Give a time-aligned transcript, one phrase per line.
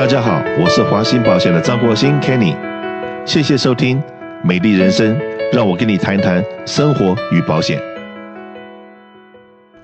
[0.00, 2.56] 大家好，我是华鑫保险的张国兴 Kenny，
[3.26, 4.02] 谢谢收听
[4.42, 5.14] 美丽人生，
[5.52, 7.78] 让我跟你谈谈生活与保险。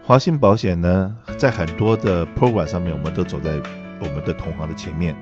[0.02, 3.50] 华兴保险呢，在很多的 program 上面，我们都走在
[4.00, 5.14] 我们的同行的前面。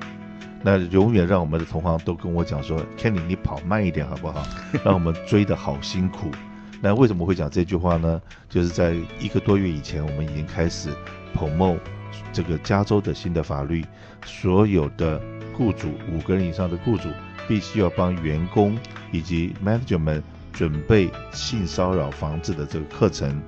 [0.61, 4.47] 那永远让我们的同行都跟我讲说，Kenny 你跑慢一点好不好？
[4.85, 6.31] 让我们追的好辛苦。
[6.79, 8.21] 那为什么会讲这句话呢？
[8.47, 10.87] 就是在一个多月以前，我们已经开始
[11.37, 11.79] promote。
[12.31, 13.85] 这个加州的新的法律，
[14.25, 15.21] 所有的
[15.55, 17.09] 雇主五个人以上的雇主
[17.47, 18.77] 必须要帮员工
[19.11, 23.41] 以及 manager 们准备性骚扰防治的这个课程。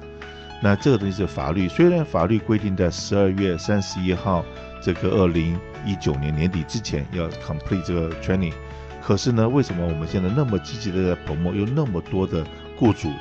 [0.61, 4.43] 那这个东西是法律，虽然法律规定在十二月三十一号
[4.81, 8.53] 这个二零一九年年底之前要 complete 这个 training，
[9.01, 12.43] 可是呢，为什么我们现在那么积极的在 promote，有那么多的
[12.75, 13.11] 雇主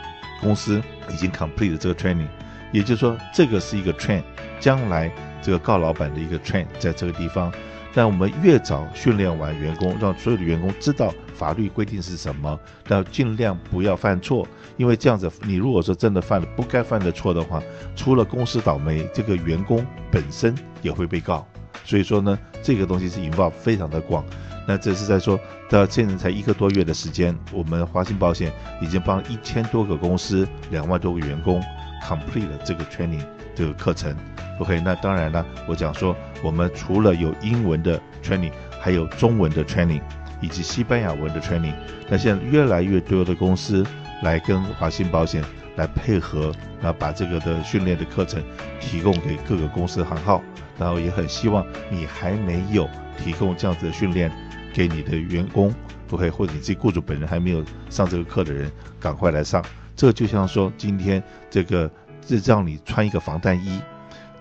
[0.41, 2.29] 公司已经 complete 这个 training？
[2.73, 4.23] 也就是说，这个是一个 train，
[4.59, 5.11] 将来。
[5.43, 7.53] 这个告老板的一个 train 在这个地方，
[7.95, 14.47] 但我们越早训练完员工，让所有的员工知道法律规定是什么，要尽量不要犯错，
[14.77, 17.63] 因为这样子，你如果说真的犯了不该犯的错的话，
[17.95, 21.47] 除了公司倒霉，这个员工本身也会被告。
[21.85, 24.25] 所以说呢，这个东西是引爆非常的广。
[24.69, 25.39] 那这是在说
[25.71, 28.53] 到现在才一个多月的时间，我们华信保险
[28.83, 31.63] 已经帮一千多个公司、两万多个员工
[32.03, 33.23] complete 了这个 training
[33.57, 34.15] 这个课程。
[34.61, 40.01] OK，那当然了，我讲说，我们除了有英文的 training，还有中文的 training，
[40.41, 41.75] 以及西班牙文的 training。
[42.09, 43.85] 那现在越来越多的公司
[44.23, 45.43] 来跟华兴保险
[45.77, 48.43] 来配合，然后把这个的训练的课程
[48.79, 50.43] 提供给各个公司行号。
[50.79, 54.31] 然后也很希望你还没有提供这样子的训练
[54.75, 55.75] 给你的员工
[56.11, 59.65] ，OK，或者你自己雇主本人还没有上这个课的人，赶快来上。
[59.95, 63.81] 这就像说，今天这个是是让你穿一个防弹衣。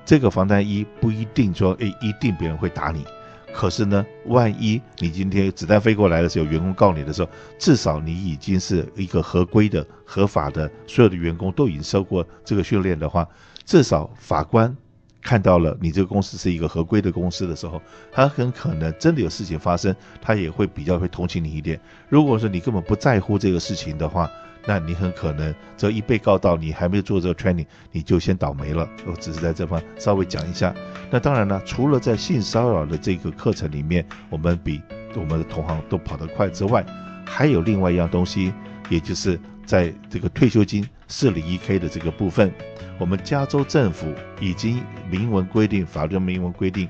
[0.05, 3.05] 这个防弹衣不一定说，诶，一定别人会打你。
[3.53, 13.27] 可是呢，万一你今天子弹飞过来的时候，员工告你的时候，至少你已经是一个合规的、合法的，所有的员工都已经受过这个训练的话，
[13.65, 14.75] 至少法官
[15.25, 17.81] 看到了你这个公司是一个合规的公司的时候，
[18.11, 21.79] 他很可能真的有事情发生，他也会比较会同情你一点。
[22.07, 24.29] 如果说你根本不在乎这个事情的话，
[24.67, 28.87] 那你很可能这一被告到，你还没有做这个 training，你就先倒霉了。
[29.07, 30.73] 我只是在这方稍微讲一下。
[31.09, 34.79] 那当然了，除了在性骚扰的这个课程里面，我们比
[35.15, 36.85] 我们的同行都跑得快之外，
[37.25, 38.53] 还有另外一样东西，
[38.89, 42.51] 也就是在这个退休金 401k 的这个部分，
[42.97, 46.89] 我们加州政府已经明文规定，法律明文规定，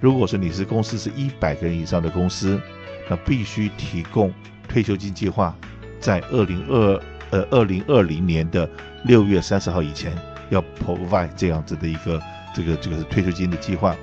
[0.00, 2.60] 如果说你是公司是一百个人以上的公司，
[3.08, 4.32] 那必须提供
[4.68, 5.56] 退休金计划，
[6.00, 7.02] 在二零二。
[7.32, 8.68] 呃，二零二零年的
[9.04, 10.12] 六月三十号以前
[10.50, 12.20] 要 provide 这样子的一个
[12.54, 13.96] 这个这个退休金的计划，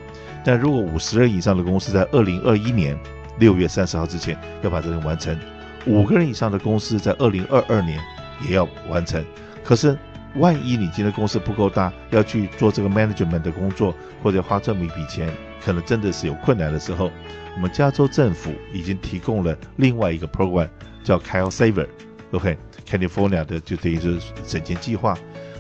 [0.44, 2.98] 但如果五十人以上的公司在二零二一年
[3.38, 5.40] 六月三十号之前要把这个完成，
[5.86, 8.02] 五个人以上的公司在二零二二年
[8.42, 9.24] 也要完成。
[9.70, 9.96] 可是
[10.38, 13.94] 万一你今天公司不够大，要去做这个 management 的工作，
[14.24, 15.32] 或者花这么一笔钱，
[15.64, 17.12] 可能真的是有困难的时候，
[17.56, 20.68] 我们加州政府已经提供了另外一个 program
[21.04, 22.58] 叫 Kyle Saver，OK。
[22.84, 25.16] California 的就等于是省钱计划，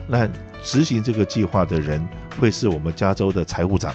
[0.07, 0.27] 那
[0.63, 2.03] 执行这个计划的人
[2.39, 3.93] 会是我们加州的财务长。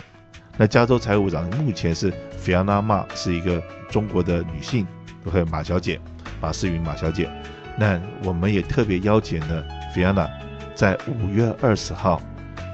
[0.56, 3.60] 那加州财务长目前是 Fiona Ma，是一个
[3.90, 4.86] 中国的女性
[5.26, 6.00] ，OK 马小姐，
[6.40, 7.28] 马思云马小姐。
[7.76, 10.28] 那我们也特别邀请了 Fiona
[10.74, 12.20] 在五月二十号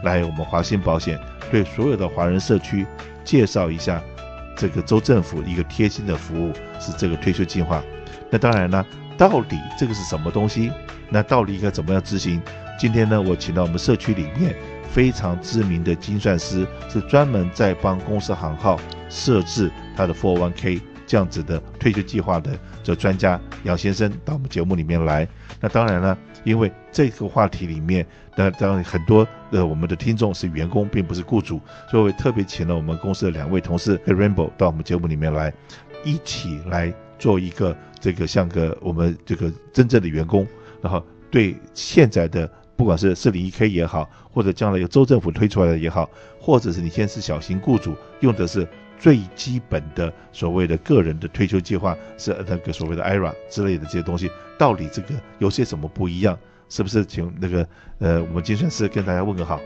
[0.03, 1.19] 来我们华信保险，
[1.50, 2.86] 对所有的华人社区
[3.25, 4.03] 介绍一下
[4.56, 7.82] 这个州政府一个贴心的服务，是这个退休计划。
[8.30, 8.84] 那当然呢。
[9.19, 10.72] 到底这个是什么东西？
[11.10, 12.41] 那到底应该怎么样执行？
[12.78, 14.56] 今天呢，我请到我们社区里面
[14.91, 18.80] 非常知名的精算师，是专门在帮公司行号
[19.10, 20.80] 设置他的 401k
[21.10, 25.26] 这样子的退休计划的这专家杨先生到我们节目里面来。
[25.60, 28.06] 那当然了，因为这个话题里面，
[28.37, 31.60] 那当然很多的我们的听众是员工，并不是雇主，
[31.91, 35.53] 所以我特别请了我们公司的两位同事 Rainbow 到我们节目里面来，
[36.04, 37.77] 一起来做一个。
[37.98, 40.47] 这个像个我们这个真正的员工，
[40.80, 46.09] 然后对现在的不管是 401k 也好，或者将来由州政府推出来的也好，
[46.41, 48.66] 或者是你现在是小型雇主用的是
[49.00, 55.08] 最基本的所谓的个人的退休计划，是那个所谓的 IRA 之类的这些东西，到底这个
[55.38, 56.38] 有些什么不一样？
[56.68, 57.66] 是不是请那个
[57.98, 59.58] 呃我们精算师跟大家问个好？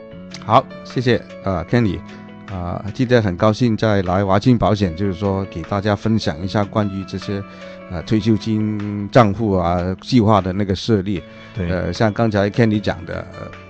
[0.47, 1.99] 好，谢谢啊、呃、Kenny
[2.47, 7.43] 啊、呃，记得很高兴再来华兴保险，就是说给大家分享一下关于这些。
[7.91, 11.23] 呃，退休金账户啊，计划的那个设立，
[11.55, 13.25] 对，呃，像刚才 Kenny 讲的，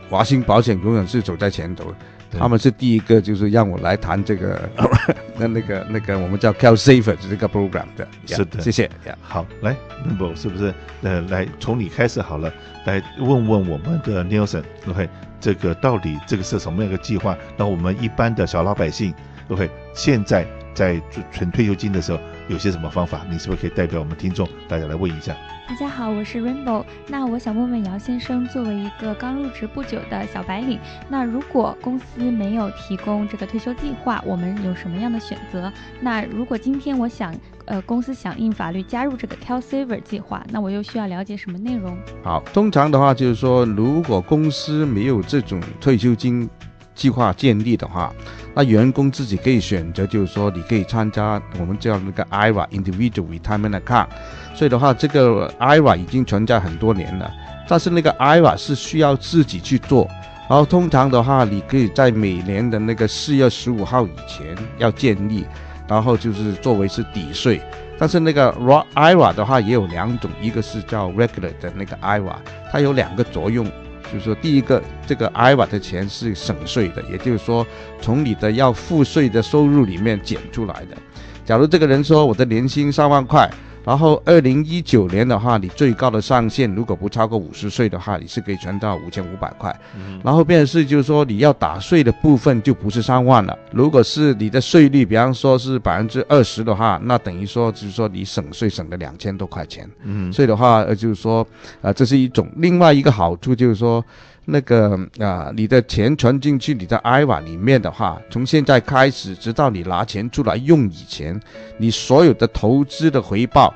[0.09, 1.93] 华兴保险永远是走在前头，
[2.39, 4.69] 他们是第一个就是让我来谈这个
[5.39, 8.07] 那那个那个我们叫 CalSaver 这个 program 的。
[8.27, 8.91] 是的，谢谢。
[9.23, 9.77] 好，来
[10.07, 10.75] ，Rainbow 是不是？
[11.03, 12.53] 呃，来从你开始好了，
[12.85, 15.09] 来问问我们的 Nelson，OK，
[15.41, 17.37] 这个到底这个是什么样一个计划？
[17.57, 19.15] 那我们一般的小老百姓
[19.49, 21.01] ，OK，现在在
[21.33, 22.19] 存退休金的时候。
[22.47, 23.25] 有些什么方法？
[23.31, 25.35] 你是不是可以代表我们听众，大家来问一下？
[25.67, 26.85] 大家好，我是 Rainbow。
[27.09, 35.73] 那我想问问姚先生，作为一个刚入职不久的小白领，那如果公司没有提供这个退休计划，我们有什么样的选择？
[36.01, 41.97] 那如果今天我想，呃，公司响应法律加入这个 CalSaver 计划，那我又需要了解什么内容？
[42.23, 46.47] 好，通常的话就是说，如果公司没有这种退休金
[46.95, 48.13] 计划建立的话。
[48.57, 54.07] 那员工自己可以选择，就是说你可以参加我们叫那个 IRA Individual Retirement Account。
[54.55, 57.29] 所以的话，这个 IRA 已经存在很多年了，
[57.69, 60.09] 但是那个 IRA 是需要自己去做。
[60.49, 65.45] 然后通常的话，你可以在每年的那个四月十五号以前要建立，
[65.89, 67.61] 然后就是作为是抵税。
[67.99, 68.53] 但是那个
[68.95, 72.37] IRA 的话也有两种，一个是叫 Regular 的那个 IRA，
[72.71, 73.67] 它有两个作用。
[74.15, 77.67] 就是说，第一个，这个 IRA 的钱是省税的，也就是说，
[78.01, 80.97] 从你的要付税的收入里面减出来的。
[81.45, 83.51] 假如这个人说我的年薪三万块。
[83.85, 89.75] 然后，二零一九年的话，你最高的上限如果不超过五十岁的话，你是可以存到五千五百块。
[89.95, 93.57] 嗯、然后，变成就是说，你要打税的部分就不是三万了。
[93.71, 99.89] 如果是你的税率，比方说是百分之二十的话，那等于说就是说你省税省了两千多块钱。
[100.03, 101.47] 嗯，所以的话，呃，就是说，
[101.83, 102.51] 呃，这是一种。
[102.57, 104.05] 另外一个好处就是说。
[104.47, 111.41] 那个啊，你的钱存进去你的 IRA 里面的话，从现在开始，直到你拿钱出来用以前，
[111.79, 113.73] 你所有的投资的回报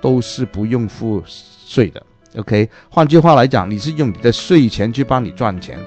[0.00, 2.02] 都是不用付税的。
[2.36, 5.78] OK，换句话来讲，你是用你的税钱去帮你赚钱。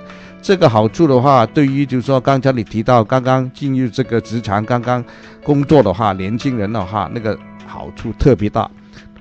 [0.42, 5.06] 这个好处的话，对于就是说刚才你提到刚刚进入这个职场、刚刚
[5.44, 7.38] 工作的话，年轻人的话，那个
[7.68, 8.70] 好处特别大。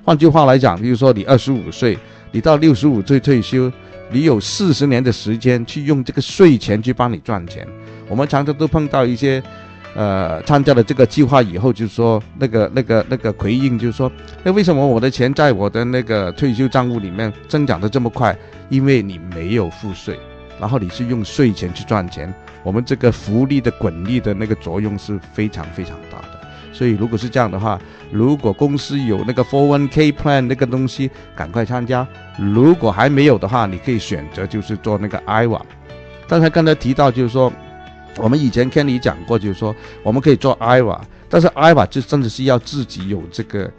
[0.03, 1.95] 换句话来讲，就是说你二十五岁，
[2.31, 3.71] 你到六十五岁退休。
[4.13, 7.65] 你有四十年的时间去用这个税钱去帮你赚钱。
[8.09, 9.41] 我们常常都碰到一些，
[9.95, 14.11] 呃，参加了这个计划以后，就是说那个那个那个回应，就是说，
[14.43, 18.37] 那为什么我的钱在我的那个退休账户里面增长得这么快？
[18.67, 20.19] 因为你没有付税，
[20.59, 22.33] 然后你是用税钱去赚钱。
[22.63, 26.30] 我们这个复利的滚利的那个作用是非常非常大的。
[26.71, 27.79] 所以如果是这样的话，
[28.11, 32.07] 如果公司有那个 401k plan 那个东西，赶快参加。
[32.37, 35.61] 如果还没有的话，你可以选择就是做那个 IRA。
[36.27, 37.51] 刚才刚才提到就是说，
[38.17, 43.69] 我们以前听你讲过，就是说我们可以做 IRA，但是 IRA 就真的是要自己有这个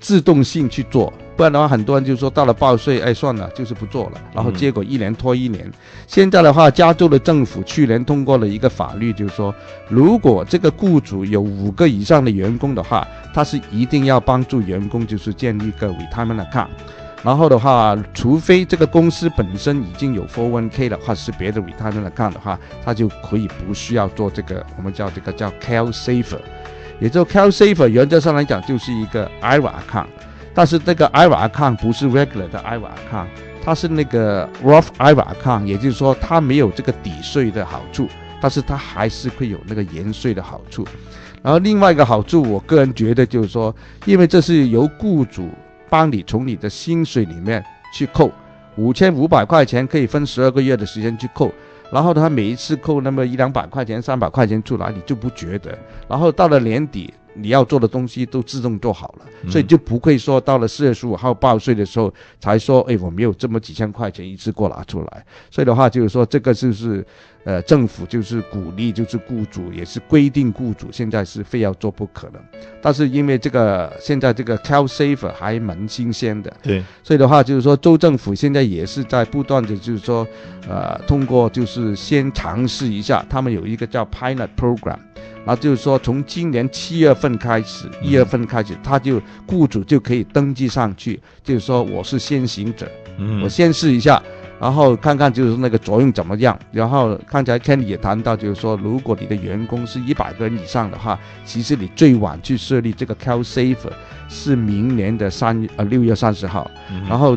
[0.00, 1.12] 自动性去做。
[1.36, 4.20] 不然的话，很多人就说到了报税，哎，算了，就是不做了。
[4.32, 5.64] 然后结果一年拖一年。
[5.66, 5.72] 嗯、
[6.06, 9.54] 现在的话，加州的政府去年通过了一个法律，就是说，
[9.88, 16.68] 如果这个雇主有五个以上的员工的话，他是一定要帮助员工，就是建立一个 retirement account。
[17.22, 26.38] 然后的话，除非这个公司本身已经有 401k 的话，是别的 retirement account 的话，他就可以不需要做这个，我们叫这个叫 CalSaver。
[27.00, 30.06] 也就 CalSaver 原则上来讲就是一个 IRA account。
[30.54, 33.26] 但是这个 ivacan 不是 regular 的 IRA account，
[33.64, 38.08] 它是那个 Roth ivacan 也就是说它没有这个抵税的好处，
[38.40, 40.86] 但是它还是会有那个延税的好处。
[41.42, 43.74] 然后另外一个好处，我个人觉得就是说，
[44.04, 45.50] 因为这是由雇主
[45.90, 47.62] 帮你从你的薪水里面
[47.92, 48.30] 去扣
[48.76, 51.52] 五千五百块钱，可以分十二个月的时间去扣，
[51.90, 55.76] 然后他每一次扣那么一两百块钱、三百块钱出来，你就不觉得，
[56.08, 57.12] 然后到了年底。
[57.34, 65.26] 你要做的东西都自动做好了，所以就不会说到了四月十五号报税的时候才说，哎，我没有这么几千块钱一次过拿出来。
[65.50, 67.04] 所以的话就是说，这个就是，
[67.44, 72.42] 呃，政府就是鼓励，就是雇主也是规定雇主现在是非要做不可能。
[72.80, 80.26] 但是因为这个现在这个 CalSaver 还蛮新鲜的，对，所以的话就是说，州政府现在也是在不断的就是说，
[80.68, 84.98] 呃，通过就是先尝试一下，他们有一个叫 Pilot Program。
[85.46, 94.22] 那就是说，从今年七月份开始，一月份开始，他就雇主就可以登记上去，就是说我是先行者，嗯，我先试一下，
[94.60, 96.58] 然后看看就是那个作用怎么样。
[96.72, 103.90] 然后刚才 Kenny 也谈到，就是说，如果你的员工是一百个人以上的话，其实你最晚去设立这个 cal safer
[104.28, 106.70] 是明年的三月呃六月三十号，
[107.08, 107.36] 然后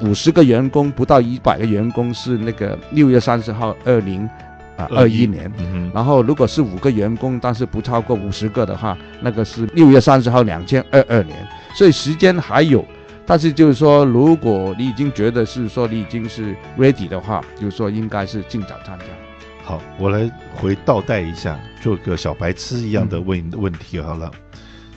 [0.00, 4.28] 五十个员工不到一百个员工是那个六月三十号二零。
[4.76, 11.46] 啊，二一年，嗯，然后如果是五个员工，但是不超过五十个的话，那个是六月三十号两千二二年，
[11.76, 12.84] 所以时间还有，
[13.26, 19.04] 但是就是说，如果你已经觉得是说你已经是 ready 的话，就是说应该是尽早参加。
[19.62, 24.30] 好，我来回倒带一下，做个小白痴一样的问、嗯、问题好了。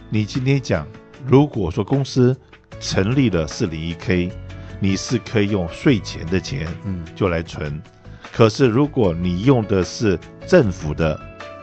[0.09, 0.85] 你今天讲，
[1.25, 2.35] 如果说公司
[2.81, 4.29] 成立了四零一 K，
[4.81, 7.75] 你是可以用税前的钱，嗯，就来存。
[7.75, 7.81] 嗯、
[8.33, 11.17] 可是如果你用的是政府的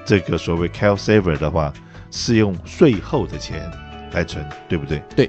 [0.06, 1.70] 这个所谓 CalSaver 的话，
[2.10, 3.70] 是用税后的钱
[4.12, 5.02] 来存，对不对？
[5.14, 5.28] 对。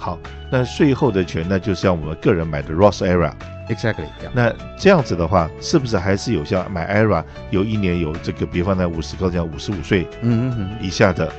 [0.00, 0.18] 好，
[0.50, 3.30] 那税后的钱，呢就像我们个人买的 Roth IRA。
[3.68, 11.30] Exactly，那这样子的话，是不是还是有像买 IRA 有一年有这个，比方在五十高这样五十五岁嗯嗯以下的，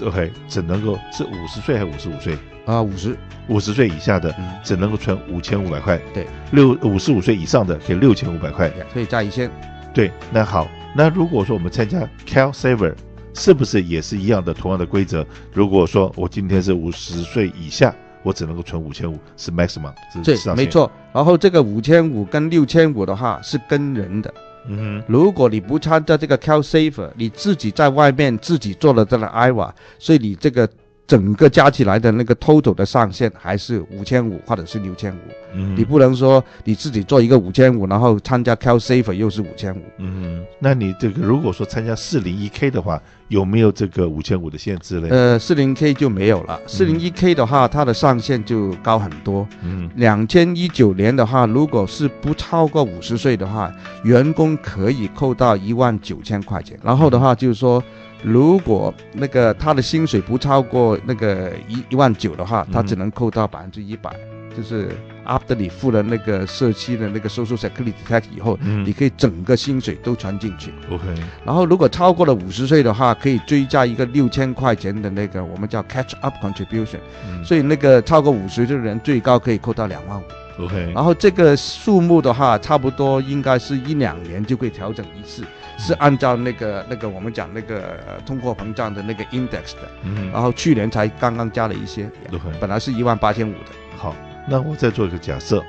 [0.00, 2.82] 嗯、OK 只能够是五十岁还是五十五岁啊？
[2.82, 3.16] 五十
[3.46, 9.48] 五十岁以下的只能够存五千五百块，对，六五十五岁以上的可以六千五百块，可以加一千。
[9.94, 12.92] 对，那好，那如果说我们参加 CalSaver，
[13.36, 15.24] 是不是也是一样的同样的规则？
[15.52, 17.94] 如果说我今天是五十岁以下。
[18.22, 20.90] 我只能够存五千五，是 maximum，对，没错。
[21.12, 24.34] 然后这个五千五跟六千五的话是跟人的。
[24.66, 30.68] 嗯哼，如果你不参加这个 CalSaver，你自己在外面自己做了这个 IVA，所以你这个。
[31.06, 35.18] 整个加起来的那个 total 的上限还是五千五或者是六千五，
[35.54, 45.08] 嗯，你不能说你自己做一个五千五，然后参加 Cal Safer 又是五千五，嗯，那你这个如果说参加四零一 K 的话，有没有这个五千五的限制呢？
[45.10, 53.72] 呃，四零 K 就没有了，四零一 K 的话，它的上限就高很多，嗯，两千一九年的话，如果是不超过五十岁的话，
[54.02, 57.80] 员工可以扣到一万九千块钱，然后的话就是说。
[58.26, 64.10] 如果那个他的薪水不超过那个一一万九的话，他只能扣到百分之一百，
[64.56, 64.88] 就是
[65.24, 70.74] after 你付了那个社区的那个 social security tax 以后，嗯，你可以整个薪水都存进去。
[70.90, 71.04] OK。
[71.44, 76.98] 然后如果超过了五十岁的话，可以追加一个六千块钱的那个我们叫 catch up contribution，
[77.30, 80.64] 嗯，所以那个超过五十岁的人最高可以扣到两万五。
[80.64, 80.90] OK。
[80.92, 85.44] 然后这个数目的话，差不多应该是一两年就会调整一次。
[85.78, 92.10] 是按照那个那个我们讲那个通货膨胀的那个 index 的，嗯，然后去年才刚刚加了一些
[92.58, 93.70] 本来是一万八千五的。
[93.96, 94.14] 好，
[94.48, 95.62] 那我再做一个假设，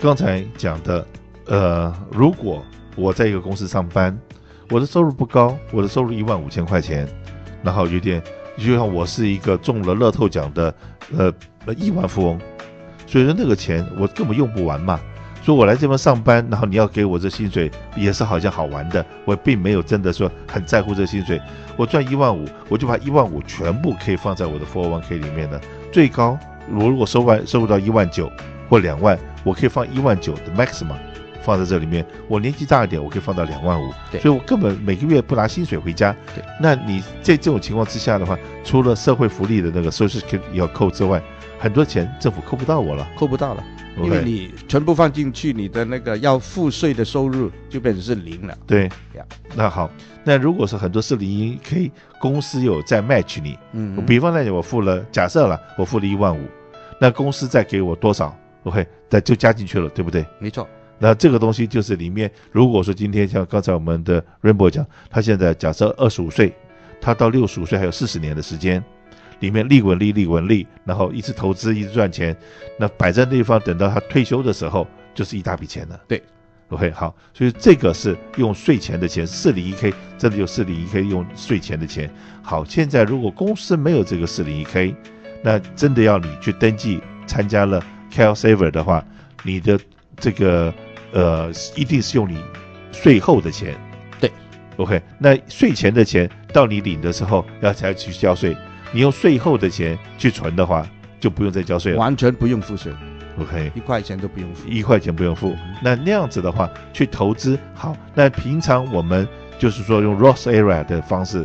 [0.00, 1.06] 刚才讲的，
[1.46, 2.62] 呃，如果
[2.96, 4.16] 我在一个公司上班，
[4.70, 7.08] 我的收入不高，我的收入一万五千块钱，
[7.62, 8.22] 然后有点
[8.58, 10.74] 就像我是一个中了乐透奖的，
[11.16, 11.32] 呃，
[11.76, 12.38] 亿万富翁，
[13.06, 15.00] 所以说那个钱我根本用不完嘛。
[15.44, 19.04] 说我来这边上班，然后你要给我这薪水，也是好像好玩的。
[19.26, 21.38] 我并没有真的说很在乎这薪水。
[21.76, 25.60] 我赚一万五，我就把一万五全部可以放在我的 401k 里面呢。
[25.92, 26.38] 最高，
[26.72, 28.32] 我如果收完收入到一万九
[28.70, 30.96] 或两万，我可以放一万九的 maximum
[31.42, 32.02] 放在这里面。
[32.26, 33.92] 我年纪大一点，我可以放到两万五。
[34.10, 36.16] 对，所以我根本每个月不拿薪水回家。
[36.34, 38.34] 对，那你在这种情况之下的话，
[38.64, 41.20] 除了社会福利的那个 social security 要扣之外，
[41.58, 43.62] 很多钱政府扣不到我了，扣不到了。
[44.02, 48.56] 因为你全部放进去，你的那个要付税的收入就变成是零了。
[48.66, 48.84] 对
[49.14, 49.24] 呀，
[49.54, 49.90] 那好，
[50.24, 56.44] 那如果是很多四零一 K 公司有在 match 你，嗯，嗯，比方来讲，我付了，假设了我付了一万五，
[57.00, 60.26] 那公司再给我多少？OK，那就加进去了，对不对？
[60.40, 60.66] 没错。
[60.98, 66.54] 那这个东西就是里面，如果说今天像刚才我们的 Rainbow 讲，他现在假设二十五岁，
[67.00, 68.82] 他到六十五岁还有四十年的时间。
[69.40, 72.36] 里面利滚利，利滚利，然后一直投资，一直赚钱，
[72.78, 76.00] 那摆在那地方，等到他退休的时候，就是一大笔钱了。
[76.08, 76.22] 对
[76.68, 82.10] ，OK，好，所以这个是用税前的钱，四零一 K，这里有四零一 K 用税前的钱。
[82.42, 84.94] 好，现在如果公司没有这个四零一 K，
[85.42, 89.04] 那真的要你去登记参加了 CalSaver 的话，
[89.42, 89.78] 你的
[90.16, 90.72] 这个
[91.12, 92.38] 呃一定是用你
[92.92, 93.74] 税后的钱。
[94.20, 94.30] 对
[94.76, 98.56] ，OK，那税前的钱到你领的时候要才去交税。
[98.94, 100.86] 你用税后的钱去存的话，
[101.18, 102.92] 就不用再交税了，完全不用付税。
[103.40, 105.56] OK，一块钱都不用付，一块钱不用付。
[105.82, 107.96] 那那样子的话，去投资好。
[108.14, 109.26] 那平常我们
[109.58, 111.44] 就是说用 Roth IRA 的方式，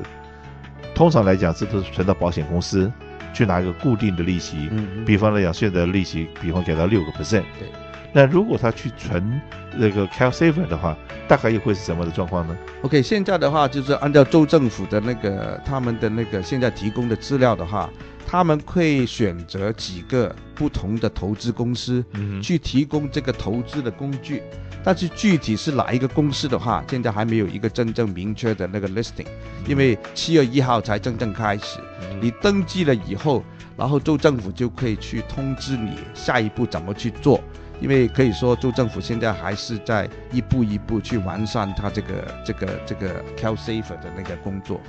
[0.94, 2.92] 通常来讲，这都是存到保险公司
[3.34, 4.70] 去拿一个固定的利息。
[4.70, 5.06] 嗯，嗯。
[5.06, 7.42] 比方来讲，现在的利息，比方给到六个 percent。
[7.58, 7.68] 对。
[8.14, 9.42] 那如果他去存
[9.78, 10.98] 那个 CalSaver 的话，
[11.28, 17.90] 大概又会是什么的状况呢？OK，现在的话就是按照州政府的那个他们的那个现在提供的资料的话，
[18.26, 24.42] 他们会选择几个不同的投资公司，嗯，去提供这个投资的工具。
[24.82, 29.26] 但是具体是哪一个公司的话，现在还没有一个真正明确的那个 listing，
[29.68, 31.80] 因为七月一号才真正开始。
[32.22, 33.44] 你登记了以后，
[33.76, 37.42] 然后州政府就可以去通知你下一步怎么去做。
[37.80, 44.80] 因为可以说，州政府现在还是在一步一步去完善它这个这个这个 Cal Safer 的那个工作，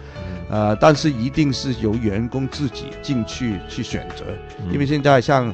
[0.50, 4.24] 呃，但是一定是由员工自己进去去选择，
[4.72, 5.52] 因为现在像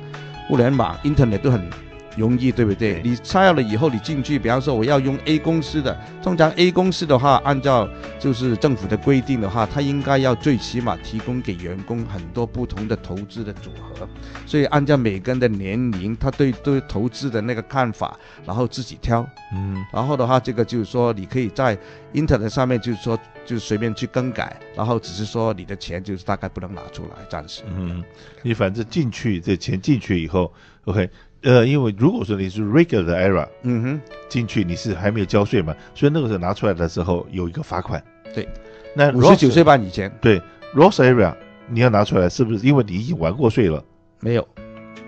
[0.49, 1.71] 互联网 Internet 都很
[2.17, 2.95] 容易，对不对？
[2.95, 14.09] 对你拆了以后，你进去，比方说我要用 A 公司的，通常 A 公司的话，按照就是政府的规定的话，它应该要最起码提供给员工很多不同的投资的组合，
[14.47, 19.27] 所以按照每个人的年龄，他对对投资的那个看法，然后自己挑。
[19.55, 21.77] 嗯，然后的话，这个就是说，你可以在
[22.17, 27.63] Internet 上面，就是说，就随便去更改，然后只是说你的钱就是大概不能拿出来，暂时。
[27.69, 28.03] 嗯，
[28.43, 30.53] 你反正进去这钱进去以后
[30.87, 31.09] ，OK。
[31.43, 38.03] 呃，因为如果说你是 regular 的 IRA，嗯哼，进去你是还没有交税嘛，所以那个时候拿出来的时候有一个罚款。
[38.35, 38.49] 对，
[38.95, 40.11] 那五十九岁半以前。
[40.21, 40.41] 对
[40.75, 41.33] ，Ross area
[41.69, 42.67] 你要拿出来是不是？
[42.67, 43.85] 因为你已经完过税了。
[44.19, 44.49] 没有，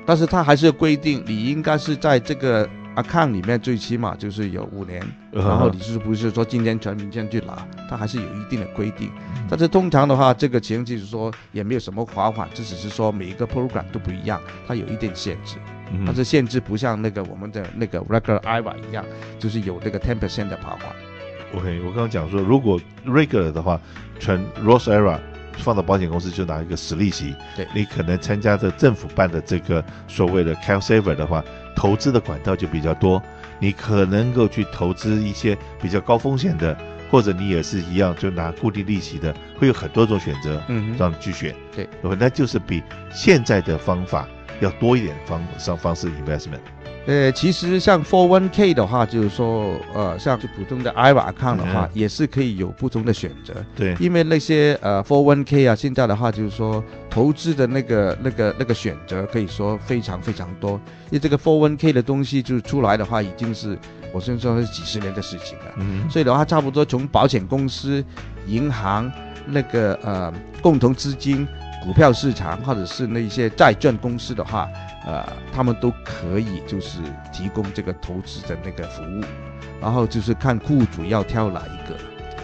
[0.06, 2.68] 但是他还是规定你应该是在这个
[3.02, 5.00] account 里面最起码就是有五年，
[5.32, 9.10] 嗯、然后你是不是说今天存明天去拿，它还是有一定的规定。
[9.48, 15.56] 但是通常的话，这个钱就是说也没有什么罚款，这只是说每一个 program 都不一样，它有一定限制。
[16.04, 19.02] 但是限制不像那个我们的那个 regular IVA 一样，
[19.38, 20.94] 就是有那个 ten percent 的罚款。
[21.54, 23.80] OK，我刚刚讲说，如果 regular 的话，
[24.20, 25.18] 存 Roth IRA
[25.58, 27.34] 放到保险公司就拿一个实利息。
[27.56, 31.44] 对，你可能参加的政府办的这个所谓的 CalSaver 的话，
[31.76, 33.22] 投资的管道就比较多，
[33.58, 36.76] 你可能够去投资一些比较高风险的，
[37.10, 41.54] 或者你也是一样就拿固定利息的，会有很多种选择，嗯，让你去选。
[41.74, 41.88] 对，
[42.18, 44.26] 那就是比现在的方法。
[44.60, 46.58] 要多一点方上方式 investment，
[47.08, 53.54] 呃，其实像 401k 的话，就是说，呃，像普通的 IRA account 的话，嗯，也是可以有不同的选择。
[53.74, 60.72] 对，因为那些呃 401k 啊，现在的话就是说投资的那个那个那个选择可以说非常非常多。
[61.06, 63.78] 因为这个 401k 的东西就是出来的话，已经是
[64.12, 65.64] 我先说是几十年的事情了。
[65.78, 68.04] 嗯，所以的话，差不多从保险公司、
[68.46, 69.10] 银行
[69.46, 71.48] 那个呃共同资金。
[71.84, 74.68] 股票市场或者是那些债券公司的话，
[75.06, 76.98] 呃，他们都可以就是
[77.32, 79.24] 提供这个投资的那个服务，
[79.80, 81.96] 然后就是看雇主要挑哪一个。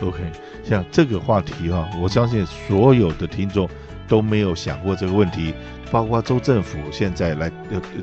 [0.06, 0.18] OK，
[0.64, 3.68] 像这个话题哈、啊，我相信所有的听众
[4.08, 5.54] 都没有想过这个问题，
[5.90, 7.50] 包括州政府现在来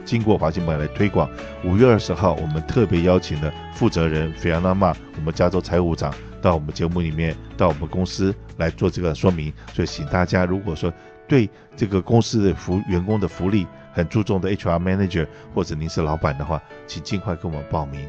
[0.05, 1.29] 经过华信办来推广。
[1.63, 9.51] 五月二十号，我们特别邀请了负责人菲亚娜玛，我们加州财务长到我们节目里面，到我们公司来做这个说明。
[9.73, 10.91] 所以，请大家如果说，
[11.31, 18.05] 对这个公司的福员工的福利很注重的 HR manager，或者您是老板的话，请尽快跟我们报名。